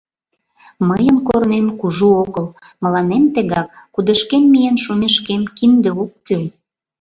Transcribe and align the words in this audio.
Мыйын 0.89 1.17
корнем 1.27 1.67
кужу 1.79 2.07
огыл, 2.23 2.47
мыланем 2.83 3.23
тегак, 3.33 3.67
кудышкем 3.93 4.43
миен 4.51 4.75
шумешкем, 4.83 5.41
кинде 5.57 5.89
ок 6.03 6.11
кӱл. 6.25 6.43